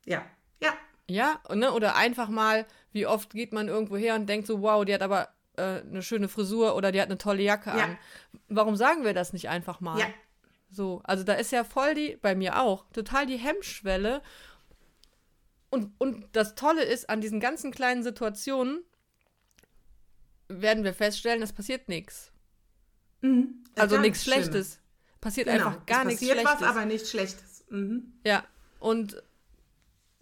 [0.04, 0.24] ja,
[0.60, 0.72] ja.
[1.08, 1.72] Ja, ne?
[1.72, 5.02] oder einfach mal, wie oft geht man irgendwo her und denkt so, wow, die hat
[5.02, 7.84] aber äh, eine schöne Frisur oder die hat eine tolle Jacke ja.
[7.84, 7.98] an.
[8.48, 9.98] Warum sagen wir das nicht einfach mal?
[9.98, 10.06] Ja.
[10.70, 14.22] So, also da ist ja voll die, bei mir auch, total die Hemmschwelle.
[15.70, 18.82] Und, und das Tolle ist an diesen ganzen kleinen Situationen,
[20.48, 22.32] werden wir feststellen, es passiert nichts.
[23.20, 23.64] Mhm.
[23.74, 24.80] Also nichts Schlechtes.
[25.20, 25.66] Passiert genau.
[25.66, 26.44] einfach gar nichts Schlechtes.
[26.44, 27.64] Passiert was, aber nichts Schlechtes.
[27.70, 28.12] Mhm.
[28.24, 28.44] Ja,
[28.78, 29.22] und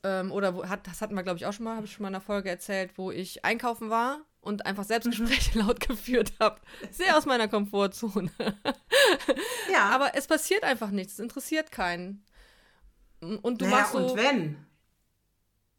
[0.03, 2.03] ähm, oder wo, hat, das hatten wir, glaube ich, auch schon mal, habe ich schon
[2.03, 5.65] mal in einer Folge erzählt, wo ich einkaufen war und einfach Selbstgespräche mhm.
[5.67, 6.61] laut geführt habe.
[6.91, 8.31] Sehr aus meiner Komfortzone.
[9.73, 9.91] ja.
[9.91, 12.25] Aber es passiert einfach nichts, es interessiert keinen.
[13.21, 13.99] Und du naja, machst so.
[13.99, 14.67] Und wenn?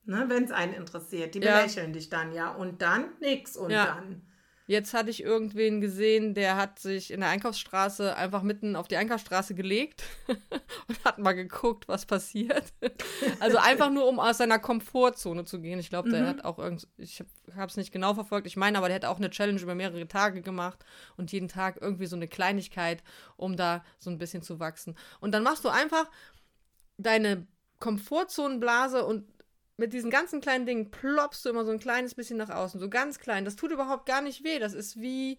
[0.05, 1.58] Ne, wenn es einen interessiert, die ja.
[1.58, 2.51] belächeln dich dann, ja.
[2.51, 3.86] Und dann nix und ja.
[3.86, 4.23] dann.
[4.67, 8.97] Jetzt hatte ich irgendwen gesehen, der hat sich in der Einkaufsstraße einfach mitten auf die
[8.97, 10.04] Einkaufsstraße gelegt
[10.88, 12.73] und hat mal geguckt, was passiert.
[13.39, 15.78] also einfach nur, um aus seiner Komfortzone zu gehen.
[15.78, 16.28] Ich glaube, der mhm.
[16.28, 17.23] hat auch irgend, ich
[17.56, 18.47] habe es nicht genau verfolgt.
[18.47, 20.84] Ich meine, aber der hat auch eine Challenge über mehrere Tage gemacht
[21.15, 23.04] und jeden Tag irgendwie so eine Kleinigkeit,
[23.38, 24.95] um da so ein bisschen zu wachsen.
[25.19, 26.10] Und dann machst du einfach
[26.97, 27.45] deine
[27.80, 29.25] Komfortzonenblase und
[29.77, 32.89] mit diesen ganzen kleinen Dingen ploppst du immer so ein kleines bisschen nach außen, so
[32.89, 33.45] ganz klein.
[33.45, 34.59] Das tut überhaupt gar nicht weh.
[34.59, 35.38] Das ist wie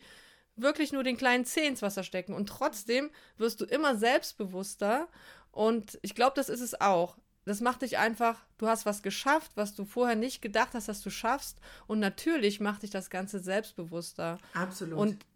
[0.57, 2.35] wirklich nur den kleinen Zeh ins Wasser stecken.
[2.35, 5.09] Und trotzdem wirst du immer selbstbewusster.
[5.53, 7.17] Und ich glaube, das ist es auch.
[7.45, 11.01] Das macht dich einfach, du hast was geschafft, was du vorher nicht gedacht hast, dass
[11.03, 11.61] du schaffst.
[11.87, 14.39] Und natürlich macht dich das Ganze selbstbewusster.
[14.53, 14.99] Absolut.
[14.99, 15.27] Und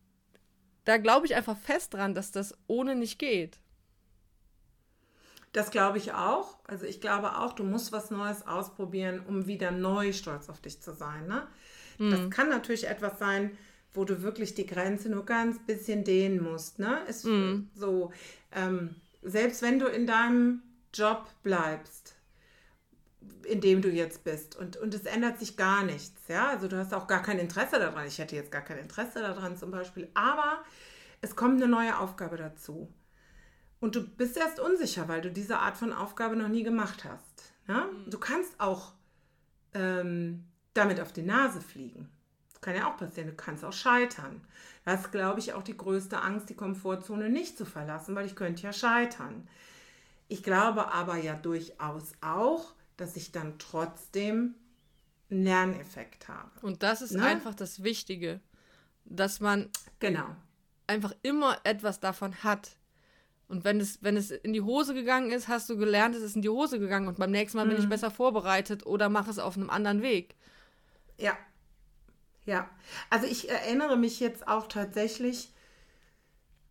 [0.85, 3.61] da glaube ich einfach fest dran, dass das ohne nicht geht.
[5.53, 6.59] Das glaube ich auch.
[6.67, 10.81] Also ich glaube auch, du musst was Neues ausprobieren, um wieder neu stolz auf dich
[10.81, 11.27] zu sein.
[11.27, 11.47] Ne?
[11.99, 12.11] Mhm.
[12.11, 13.57] Das kann natürlich etwas sein,
[13.93, 16.79] wo du wirklich die Grenze nur ganz bisschen dehnen musst.
[16.79, 17.01] Ne?
[17.09, 17.69] Ist mhm.
[17.75, 18.13] so,
[18.53, 20.63] ähm, selbst wenn du in deinem
[20.95, 22.15] Job bleibst,
[23.45, 26.29] in dem du jetzt bist und, und es ändert sich gar nichts.
[26.29, 28.07] Ja, also du hast auch gar kein Interesse daran.
[28.07, 30.63] Ich hätte jetzt gar kein Interesse daran zum Beispiel, aber
[31.21, 32.89] es kommt eine neue Aufgabe dazu.
[33.81, 37.53] Und du bist erst unsicher, weil du diese Art von Aufgabe noch nie gemacht hast.
[37.67, 37.87] Ja?
[37.87, 38.11] Mhm.
[38.11, 38.93] Du kannst auch
[39.75, 42.09] ähm, damit auf die Nase fliegen.
[42.53, 43.29] Das kann ja auch passieren.
[43.29, 44.43] Du kannst auch scheitern.
[44.85, 48.35] Das ist, glaube ich, auch die größte Angst, die Komfortzone nicht zu verlassen, weil ich
[48.37, 49.49] könnte ja scheitern.
[50.29, 54.55] Ich glaube aber ja durchaus auch, dass ich dann trotzdem
[55.31, 56.51] einen Lerneffekt habe.
[56.63, 57.25] Und das ist ne?
[57.25, 58.41] einfach das Wichtige.
[59.07, 60.37] dass man Genau.
[60.87, 62.77] einfach immer etwas davon hat.
[63.51, 66.37] Und wenn es, wenn es in die Hose gegangen ist, hast du gelernt, es ist
[66.37, 69.41] in die Hose gegangen und beim nächsten Mal bin ich besser vorbereitet oder mache es
[69.41, 70.37] auf einem anderen Weg.
[71.19, 71.37] Ja.
[72.45, 72.71] Ja.
[73.11, 75.53] Also ich erinnere mich jetzt auch tatsächlich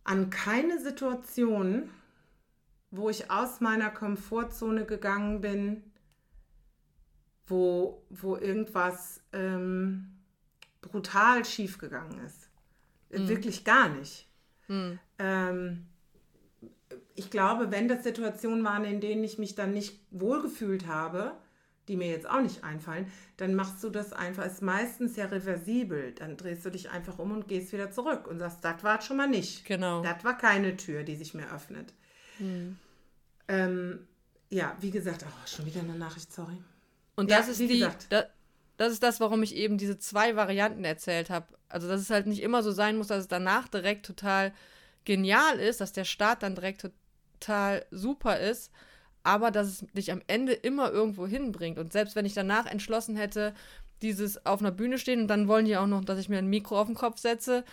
[0.04, 1.90] an keine Situation,
[2.90, 5.82] wo ich aus meiner Komfortzone gegangen bin,
[7.46, 10.18] wo, wo irgendwas ähm,
[10.80, 12.48] brutal schiefgegangen ist.
[13.10, 14.26] Wirklich gar nicht.
[15.18, 15.89] Ähm,
[17.20, 21.32] ich glaube, wenn das Situationen waren, in denen ich mich dann nicht wohlgefühlt habe,
[21.86, 26.12] die mir jetzt auch nicht einfallen, dann machst du das einfach, ist meistens ja reversibel.
[26.12, 29.18] Dann drehst du dich einfach um und gehst wieder zurück und sagst, das war schon
[29.18, 29.66] mal nicht.
[29.66, 30.02] Genau.
[30.02, 31.92] Das war keine Tür, die sich mir öffnet.
[33.48, 34.06] Ähm,
[34.48, 36.56] ja, wie gesagt, oh, schon wieder eine Nachricht, sorry.
[37.16, 38.06] Und Ja, das ist wie die, gesagt.
[38.08, 38.24] da,
[38.78, 41.48] das ist das, warum ich eben diese zwei Varianten erzählt habe.
[41.68, 44.54] Also, dass es halt nicht immer so sein muss, dass es danach direkt total
[45.04, 46.90] genial ist, dass der Start dann direkt
[47.40, 48.70] total super ist,
[49.22, 51.78] aber dass es dich am Ende immer irgendwo hinbringt.
[51.78, 53.54] Und selbst wenn ich danach entschlossen hätte,
[54.02, 56.46] dieses auf einer Bühne stehen und dann wollen die auch noch, dass ich mir ein
[56.46, 57.64] Mikro auf den Kopf setze,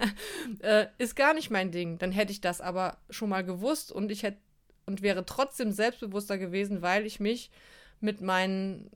[0.60, 1.98] äh, ist gar nicht mein Ding.
[1.98, 4.38] Dann hätte ich das aber schon mal gewusst und ich hätte
[4.86, 7.50] und wäre trotzdem selbstbewusster gewesen, weil ich mich
[8.00, 8.90] mit meinen,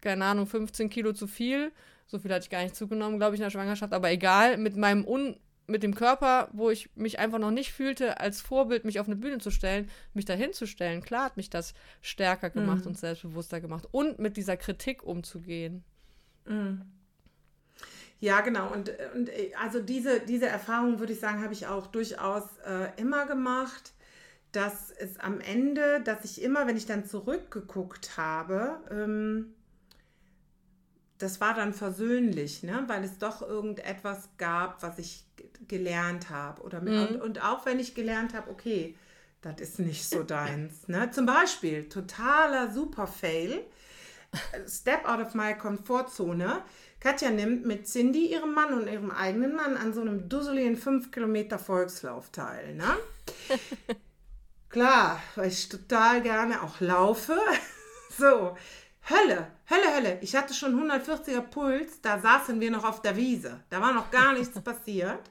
[0.00, 1.70] keine Ahnung, 15 Kilo zu viel,
[2.06, 4.76] so viel hatte ich gar nicht zugenommen, glaube ich, in der Schwangerschaft, aber egal, mit
[4.76, 9.00] meinem Un mit dem Körper, wo ich mich einfach noch nicht fühlte, als Vorbild mich
[9.00, 12.86] auf eine Bühne zu stellen, mich dahin zu stellen, klar hat mich das stärker gemacht
[12.86, 15.84] und selbstbewusster gemacht und mit dieser Kritik umzugehen.
[18.20, 18.72] Ja, genau.
[18.72, 19.30] Und, und
[19.62, 23.92] also diese, diese Erfahrung, würde ich sagen, habe ich auch durchaus äh, immer gemacht,
[24.52, 29.53] dass es am Ende, dass ich immer, wenn ich dann zurückgeguckt habe, ähm,
[31.18, 32.84] das war dann versöhnlich, ne?
[32.86, 35.24] weil es doch irgendetwas gab, was ich
[35.68, 36.62] gelernt habe.
[36.62, 38.96] Oder und, und auch wenn ich gelernt habe, okay,
[39.42, 40.88] das ist nicht so deins.
[40.88, 41.10] Ne?
[41.10, 43.64] Zum Beispiel, totaler Super-Fail.
[44.66, 46.62] Step out of my Komfortzone.
[46.98, 51.10] Katja nimmt mit Cindy, ihrem Mann und ihrem eigenen Mann an so einem dusseligen 5
[51.12, 52.74] Kilometer Volkslauf teil.
[52.74, 52.96] Ne?
[54.70, 57.38] Klar, weil ich total gerne auch laufe.
[58.16, 58.56] So,
[59.08, 60.18] Hölle, Hölle, Hölle.
[60.22, 63.60] Ich hatte schon 140er Puls, da saßen wir noch auf der Wiese.
[63.68, 65.30] Da war noch gar nichts passiert.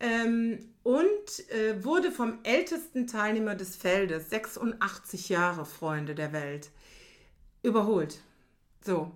[0.00, 6.70] Ähm, und äh, wurde vom ältesten Teilnehmer des Feldes, 86 Jahre Freunde der Welt,
[7.62, 8.20] überholt.
[8.84, 9.12] So.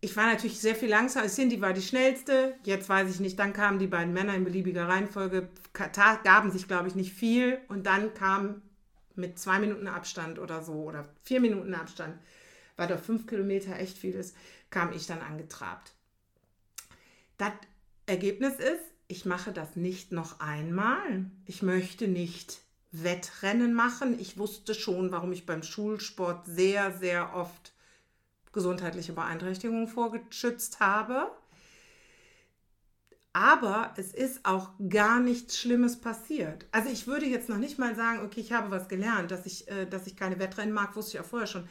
[0.00, 1.26] Ich war natürlich sehr viel langsamer.
[1.26, 2.54] Cindy war die schnellste.
[2.64, 3.38] Jetzt weiß ich nicht.
[3.38, 7.58] Dann kamen die beiden Männer in beliebiger Reihenfolge, gaben sich, glaube ich, nicht viel.
[7.68, 8.62] Und dann kam
[9.16, 12.18] mit zwei Minuten Abstand oder so oder vier Minuten Abstand,
[12.76, 14.36] weil doch fünf Kilometer echt viel ist,
[14.70, 15.92] kam ich dann angetrabt.
[17.38, 17.52] Das
[18.06, 21.26] Ergebnis ist, ich mache das nicht noch einmal.
[21.44, 22.60] Ich möchte nicht
[22.92, 24.18] Wettrennen machen.
[24.18, 27.72] Ich wusste schon, warum ich beim Schulsport sehr, sehr oft
[28.52, 31.30] gesundheitliche Beeinträchtigungen vorgeschützt habe.
[33.36, 36.64] Aber es ist auch gar nichts Schlimmes passiert.
[36.72, 39.68] Also ich würde jetzt noch nicht mal sagen, okay, ich habe was gelernt, dass ich,
[39.68, 41.68] äh, dass ich keine Wettrennen mag, wusste ich auch vorher schon.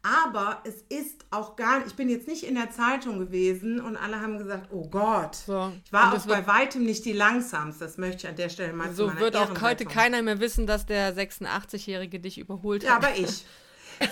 [0.00, 3.98] Aber es ist auch gar nicht, ich bin jetzt nicht in der Zeitung gewesen und
[3.98, 5.70] alle haben gesagt, oh Gott, So.
[5.84, 7.84] ich war auch bei weitem nicht die langsamste.
[7.84, 10.66] Das möchte ich an der Stelle mal zu So wird auch heute keiner mehr wissen,
[10.66, 13.04] dass der 86-Jährige dich überholt ja, hat.
[13.04, 13.44] aber ich.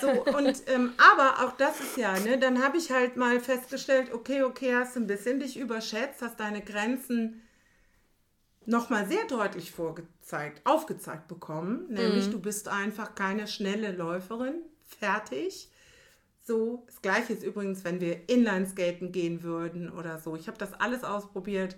[0.01, 4.12] So, und, ähm, aber auch das ist ja, ne, dann habe ich halt mal festgestellt,
[4.12, 7.43] okay, okay, hast du ein bisschen dich überschätzt, hast deine Grenzen
[8.66, 11.87] nochmal sehr deutlich vorgezeigt, aufgezeigt bekommen.
[11.88, 14.55] Nämlich, du bist einfach keine schnelle Läuferin.
[14.87, 15.71] Fertig.
[16.43, 20.37] So, das gleiche ist übrigens, wenn wir Inlineskaten gehen würden oder so.
[20.37, 21.77] Ich habe das alles ausprobiert.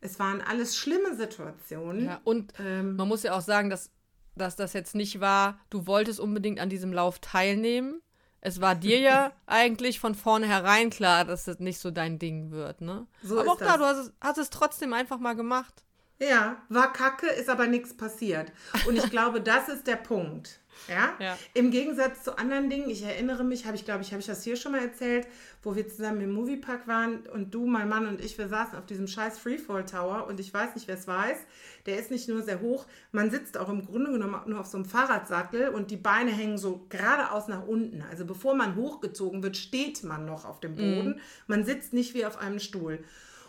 [0.00, 2.06] Es waren alles schlimme Situationen.
[2.06, 2.96] Ja, und Ähm.
[2.96, 3.90] man muss ja auch sagen, dass,
[4.38, 8.00] dass das jetzt nicht war, du wolltest unbedingt an diesem Lauf teilnehmen.
[8.40, 12.80] Es war dir ja eigentlich von vornherein klar, dass das nicht so dein Ding wird,
[12.80, 13.06] ne?
[13.22, 15.84] So Aber auch da, du hast es, hast es trotzdem einfach mal gemacht.
[16.20, 18.52] Ja, war kacke, ist aber nichts passiert.
[18.86, 20.58] Und ich glaube, das ist der Punkt.
[20.86, 21.14] Ja?
[21.18, 21.38] Ja.
[21.54, 24.44] Im Gegensatz zu anderen Dingen, ich erinnere mich, habe ich glaube ich, habe ich das
[24.44, 25.26] hier schon mal erzählt,
[25.62, 28.86] wo wir zusammen im Moviepark waren und du, mein Mann und ich, wir saßen auf
[28.86, 31.38] diesem scheiß Freefall Tower und ich weiß nicht, wer es weiß,
[31.86, 34.78] der ist nicht nur sehr hoch, man sitzt auch im Grunde genommen nur auf so
[34.78, 38.02] einem Fahrradsattel und die Beine hängen so geradeaus nach unten.
[38.02, 41.20] Also bevor man hochgezogen wird, steht man noch auf dem Boden.
[41.46, 43.04] Man sitzt nicht wie auf einem Stuhl.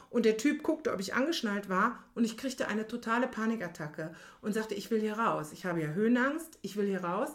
[0.09, 4.53] Und der Typ guckte, ob ich angeschnallt war und ich kriegte eine totale Panikattacke und
[4.53, 5.51] sagte, ich will hier raus.
[5.53, 7.29] Ich habe ja Höhenangst, ich will hier raus.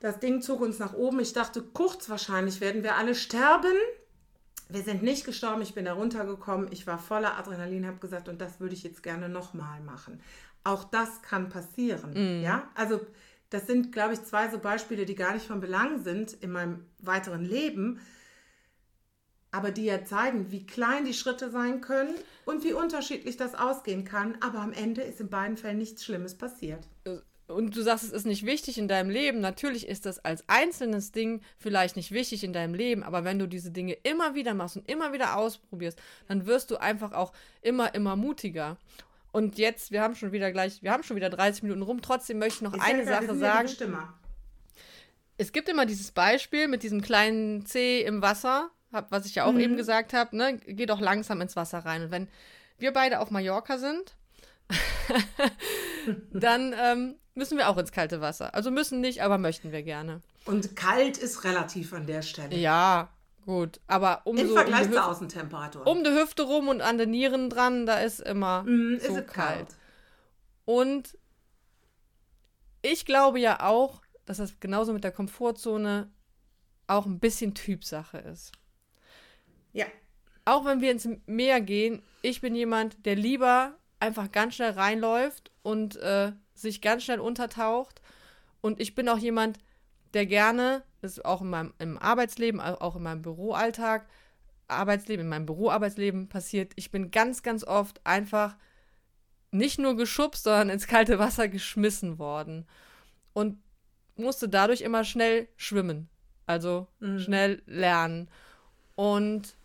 [0.00, 1.20] Das Ding zog uns nach oben.
[1.20, 3.72] Ich dachte, kurz wahrscheinlich werden wir alle sterben.
[4.70, 8.38] wir sind nicht gestorben, ich bin da runtergekommen, ich war voller Adrenalin, habe gesagt, und
[8.38, 10.20] das würde ich jetzt gerne nochmal machen.
[10.62, 12.42] Auch das kann passieren, Mhm.
[12.44, 12.68] ja.
[12.74, 13.00] Also
[13.48, 16.84] das sind, glaube ich, zwei so Beispiele, die gar nicht von Belang sind in meinem
[16.98, 17.98] weiteren Leben,
[19.50, 24.04] aber die ja zeigen, wie klein die Schritte sein können und wie unterschiedlich das ausgehen
[24.04, 24.36] kann.
[24.40, 26.86] Aber am Ende ist in beiden Fällen nichts Schlimmes passiert.
[27.46, 29.40] Und du sagst, es ist nicht wichtig in deinem Leben.
[29.40, 33.46] Natürlich ist das als einzelnes Ding vielleicht nicht wichtig in deinem Leben, aber wenn du
[33.46, 37.32] diese Dinge immer wieder machst und immer wieder ausprobierst, dann wirst du einfach auch
[37.62, 38.76] immer, immer mutiger.
[39.32, 42.02] Und jetzt, wir haben schon wieder gleich, wir haben schon wieder 30 Minuten rum.
[42.02, 43.68] Trotzdem möchte ich noch Ist eine wir Sache sagen.
[45.38, 49.44] Es gibt immer dieses Beispiel mit diesem kleinen C im Wasser, hab, was ich ja
[49.44, 49.60] auch Mhm.
[49.60, 50.56] eben gesagt habe, ne?
[50.58, 52.02] Geh doch langsam ins Wasser rein.
[52.04, 52.28] Und wenn
[52.78, 54.14] wir beide auf Mallorca sind,
[56.32, 58.54] dann ähm, müssen wir auch ins kalte Wasser.
[58.54, 60.20] Also müssen nicht, aber möchten wir gerne.
[60.44, 62.56] Und kalt ist relativ an der Stelle.
[62.56, 63.08] Ja,
[63.44, 63.80] gut.
[63.86, 65.86] Aber um, Im so, Vergleich um, die zur Hüfte, Außentemperatur.
[65.86, 69.26] um die Hüfte rum und an den Nieren dran, da ist immer Mm, so es
[69.26, 69.68] kalt.
[70.64, 71.16] Und
[72.82, 76.10] ich glaube ja auch, dass das genauso mit der Komfortzone
[76.86, 78.52] auch ein bisschen Typsache ist.
[79.72, 79.86] Ja.
[80.44, 85.50] Auch wenn wir ins Meer gehen, ich bin jemand, der lieber einfach ganz schnell reinläuft
[85.62, 88.00] und äh, sich ganz schnell untertaucht.
[88.60, 89.58] Und ich bin auch jemand,
[90.14, 94.08] der gerne, das ist auch in meinem im Arbeitsleben, au- auch in meinem Büroalltag,
[94.68, 98.56] Arbeitsleben, in meinem Büroarbeitsleben passiert, ich bin ganz, ganz oft einfach
[99.50, 102.66] nicht nur geschubst, sondern ins kalte Wasser geschmissen worden.
[103.32, 103.62] Und
[104.16, 106.08] musste dadurch immer schnell schwimmen.
[106.46, 107.18] Also Mhm.
[107.20, 108.30] schnell lernen.
[108.94, 109.56] Und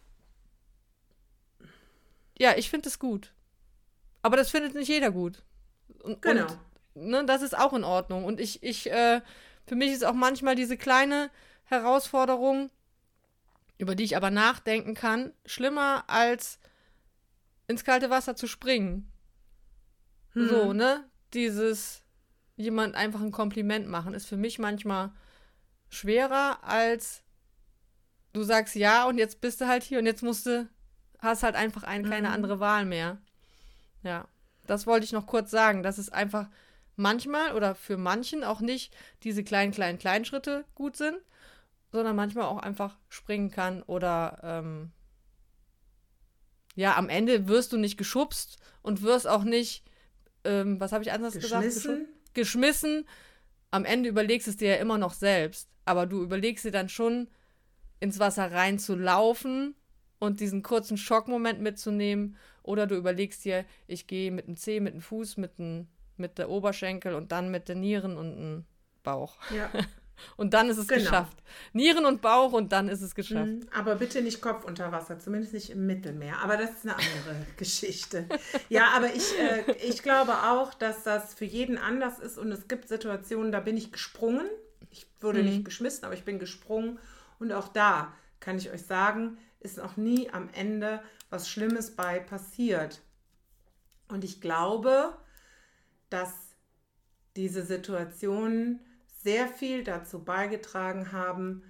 [2.38, 3.34] ja, ich finde es gut.
[4.22, 5.44] Aber das findet nicht jeder gut.
[6.02, 6.48] Und, Genau.
[6.96, 8.26] Und, ne, das ist auch in Ordnung.
[8.26, 9.22] Und ich, ich, äh,
[9.66, 11.30] für mich ist auch manchmal diese kleine
[11.66, 12.70] Herausforderung,
[13.78, 16.60] über die ich aber nachdenken kann, schlimmer als
[17.68, 19.12] ins kalte Wasser zu springen.
[20.34, 20.50] Hm.
[20.50, 21.06] So, ne?
[21.34, 22.04] Dieses
[22.56, 25.12] jemand einfach ein Kompliment machen ist für mich manchmal
[25.90, 27.24] schwerer als
[28.32, 30.68] du sagst ja und jetzt bist du halt hier und jetzt musst du
[31.24, 32.34] hast halt einfach eine keine Mhm.
[32.34, 33.18] andere Wahl mehr.
[34.04, 34.28] Ja,
[34.68, 36.50] das wollte ich noch kurz sagen, dass es einfach
[36.96, 41.18] manchmal oder für manchen auch nicht diese kleinen kleinen kleinen Schritte gut sind,
[41.92, 44.92] sondern manchmal auch einfach springen kann oder ähm,
[46.76, 49.84] ja, am Ende wirst du nicht geschubst und wirst auch nicht,
[50.44, 51.64] ähm, was habe ich anders gesagt?
[51.64, 52.08] Geschmissen.
[52.34, 53.08] geschmissen.
[53.72, 55.70] Am Ende überlegst es dir ja immer noch selbst.
[55.86, 57.30] Aber du überlegst dir dann schon,
[58.00, 59.76] ins Wasser reinzulaufen
[60.24, 62.38] und diesen kurzen Schockmoment mitzunehmen.
[62.64, 66.38] Oder du überlegst dir, ich gehe mit dem Zeh, mit dem Fuß, mit, dem, mit
[66.38, 68.66] der Oberschenkel und dann mit den Nieren und dem
[69.04, 69.38] Bauch.
[69.56, 69.70] Ja.
[70.38, 71.02] Und dann ist es Genau.
[71.02, 71.38] geschafft.
[71.74, 73.48] Nieren und Bauch und dann ist es geschafft.
[73.48, 73.66] Mhm.
[73.76, 76.38] Aber bitte nicht Kopf unter Wasser, zumindest nicht im Mittelmeer.
[76.44, 78.30] Aber das ist eine andere Geschichte.
[78.70, 82.68] Ja, aber ich, äh, ich glaube auch, dass das für jeden anders ist und es
[82.68, 84.46] gibt Situationen, da bin ich gesprungen.
[84.92, 85.46] Ich wurde Mhm.
[85.50, 87.00] nicht geschmissen, aber ich bin gesprungen.
[87.40, 92.20] Und auch da kann ich euch sagen, ist noch nie am Ende was Schlimmes bei
[92.20, 93.02] passiert.
[94.08, 95.18] Und ich glaube,
[96.10, 96.34] dass
[97.36, 98.80] diese Situationen
[99.24, 101.64] sehr viel dazu beigetragen haben,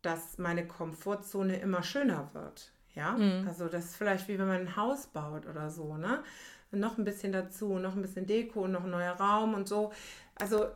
[0.00, 2.72] dass meine Komfortzone immer schöner wird.
[2.94, 6.24] Ja, also das ist vielleicht wie wenn man ein Haus baut oder so, ne?
[6.72, 9.92] Noch ein bisschen dazu, noch ein bisschen Deko, noch ein neuer Raum und so.
[10.36, 10.66] Also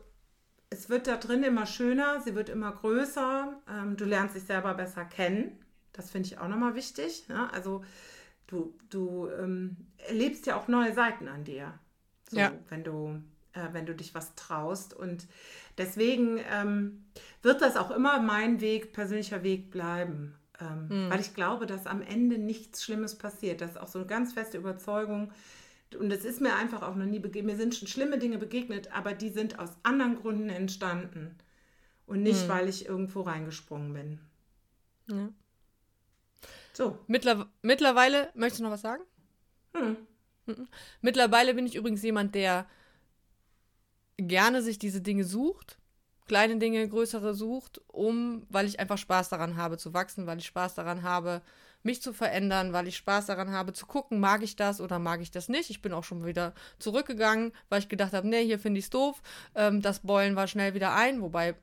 [0.71, 4.75] es wird da drin immer schöner, sie wird immer größer, ähm, du lernst dich selber
[4.75, 5.64] besser kennen.
[5.95, 7.29] Das finde ich auch nochmal wichtig.
[7.29, 7.51] Ne?
[7.53, 7.83] Also
[8.49, 9.77] du, du ähm,
[10.07, 11.73] erlebst ja auch neue Seiten an dir.
[12.31, 12.53] So, Ja.
[12.69, 14.93] wenn du, äh, wenn du dich was traust.
[14.93, 15.27] Und
[15.79, 17.05] deswegen ähm,
[17.43, 20.35] wird das auch immer mein Weg, persönlicher Weg bleiben.
[20.61, 23.61] Ähm, Weil ich glaube, dass am Ende nichts Schlimmes passiert.
[23.61, 25.33] Das ist auch so eine ganz feste Überzeugung.
[25.99, 27.55] Und es ist mir einfach auch noch nie begegnet.
[27.55, 31.37] Mir sind schon schlimme Dinge begegnet, aber die sind aus anderen Gründen entstanden.
[32.07, 34.19] Und nicht, weil ich irgendwo reingesprungen bin.
[35.09, 35.29] Ja.
[36.77, 36.99] So.
[37.07, 39.03] Mittler mittlerweile, möchtest du noch was sagen?
[39.75, 39.97] Hm.
[41.01, 42.67] Mittlerweile bin ich übrigens jemand, der
[44.19, 45.79] gerne sich diese Dinge sucht,
[46.27, 50.47] kleine Dinge, größere sucht, um, weil ich einfach Spaß daran habe zu wachsen, weil ich
[50.47, 51.43] Spaß daran habe,
[51.83, 55.21] mich zu verändern, weil ich Spaß daran habe zu gucken, mag ich das oder mag
[55.21, 55.69] ich das nicht.
[55.71, 58.91] Ich bin auch schon wieder zurückgegangen, weil ich gedacht habe, nee, hier finde ich es
[58.91, 59.23] doof.
[59.55, 61.57] Ähm, das Beulen war schnell wieder ein, wobei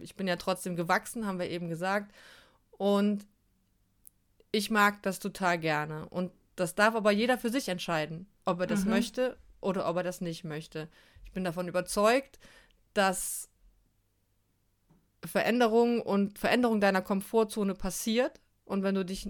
[0.00, 2.12] ich bin ja trotzdem gewachsen, haben wir eben gesagt.
[2.72, 3.26] Und
[4.52, 6.08] ich mag das total gerne.
[6.08, 8.90] Und das darf aber jeder für sich entscheiden, ob er das Mhm.
[8.90, 10.88] möchte oder ob er das nicht möchte.
[11.24, 12.38] Ich bin davon überzeugt,
[12.94, 13.48] dass
[15.24, 18.40] Veränderung und Veränderung deiner Komfortzone passiert.
[18.64, 19.28] Und wenn du dich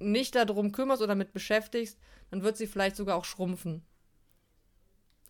[0.00, 1.98] nicht darum kümmerst oder mit beschäftigst,
[2.30, 3.84] dann wird sie vielleicht sogar auch schrumpfen.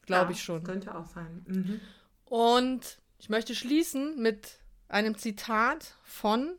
[0.03, 0.65] Glaube Ja, ich schon.
[0.65, 1.45] Könnte auch sein.
[1.47, 1.81] Mhm.
[2.25, 6.57] Und ich möchte schließen mit einem Zitat von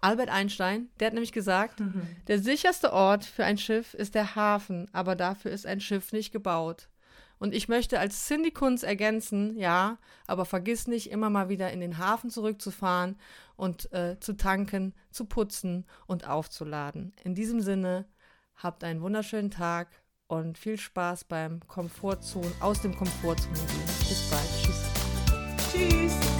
[0.00, 0.88] Albert Einstein.
[0.98, 1.82] Der hat nämlich gesagt,
[2.26, 6.32] der sicherste Ort für ein Schiff ist der Hafen, aber dafür ist ein Schiff nicht
[6.32, 6.88] gebaut.
[7.38, 9.96] Und ich möchte als Cindy Kunz ergänzen, ja,
[10.26, 13.16] aber vergiss nicht, immer mal wieder in den Hafen zurückzufahren
[13.56, 17.14] und äh, zu tanken, zu putzen und aufzuladen.
[17.24, 18.06] In diesem Sinne,
[18.56, 19.88] habt einen wunderschönen Tag
[20.26, 23.86] und viel Spaß beim Komfortzone, aus dem Komfortzone gehen.
[24.08, 24.48] Bis bald.
[24.62, 24.90] Tschüss.
[25.72, 26.39] Tschüss.